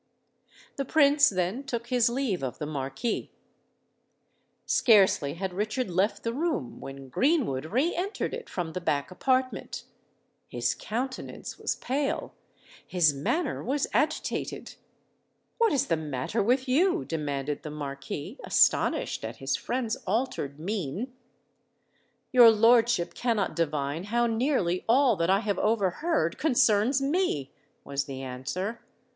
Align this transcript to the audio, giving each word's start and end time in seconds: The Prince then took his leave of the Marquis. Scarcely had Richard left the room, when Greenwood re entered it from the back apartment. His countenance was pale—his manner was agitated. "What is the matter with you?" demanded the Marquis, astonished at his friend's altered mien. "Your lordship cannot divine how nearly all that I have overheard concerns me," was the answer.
The 0.77 0.85
Prince 0.85 1.29
then 1.29 1.63
took 1.63 1.85
his 1.89 2.09
leave 2.09 2.41
of 2.41 2.57
the 2.57 2.65
Marquis. 2.65 3.29
Scarcely 4.65 5.35
had 5.35 5.53
Richard 5.53 5.91
left 5.91 6.23
the 6.23 6.33
room, 6.33 6.79
when 6.79 7.07
Greenwood 7.09 7.65
re 7.65 7.93
entered 7.93 8.33
it 8.33 8.49
from 8.49 8.73
the 8.73 8.81
back 8.81 9.11
apartment. 9.11 9.83
His 10.49 10.73
countenance 10.73 11.59
was 11.59 11.75
pale—his 11.75 13.13
manner 13.13 13.63
was 13.63 13.85
agitated. 13.93 14.73
"What 15.59 15.71
is 15.71 15.85
the 15.85 15.97
matter 15.97 16.41
with 16.41 16.67
you?" 16.67 17.05
demanded 17.05 17.61
the 17.61 17.69
Marquis, 17.69 18.39
astonished 18.43 19.23
at 19.23 19.35
his 19.35 19.55
friend's 19.55 19.97
altered 20.07 20.59
mien. 20.59 21.13
"Your 22.31 22.49
lordship 22.49 23.13
cannot 23.13 23.55
divine 23.55 24.05
how 24.05 24.25
nearly 24.25 24.83
all 24.89 25.15
that 25.17 25.29
I 25.29 25.41
have 25.41 25.59
overheard 25.59 26.39
concerns 26.39 27.03
me," 27.03 27.51
was 27.83 28.05
the 28.05 28.23
answer. 28.23 28.81